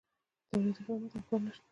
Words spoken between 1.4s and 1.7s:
نه شته.